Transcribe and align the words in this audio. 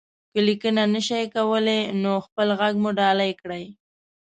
که 0.31 0.39
ليکنه 0.47 0.83
نشئ 0.93 1.23
کولی، 1.33 1.79
نو 2.01 2.11
خپل 2.25 2.47
غږ 2.59 2.73
مو 2.81 2.89
ډالۍ 2.99 3.31
کړئ. 3.41 3.65